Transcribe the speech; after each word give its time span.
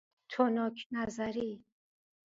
تنک 0.29 0.77
نظری 0.91 1.65